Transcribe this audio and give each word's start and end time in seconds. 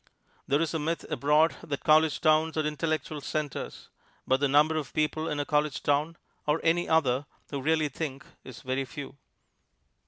There 0.47 0.59
is 0.63 0.73
a 0.73 0.79
myth 0.79 1.05
abroad 1.11 1.57
that 1.61 1.83
college 1.83 2.21
towns 2.21 2.57
are 2.57 2.65
intellectual 2.65 3.21
centers; 3.21 3.89
but 4.25 4.39
the 4.39 4.47
number 4.47 4.75
of 4.75 4.95
people 4.95 5.27
in 5.29 5.39
a 5.39 5.45
college 5.45 5.83
town 5.83 6.17
(or 6.47 6.59
any 6.63 6.89
other) 6.89 7.27
who 7.51 7.61
really 7.61 7.87
think, 7.87 8.25
is 8.43 8.63
very 8.63 8.85
few. 8.85 9.15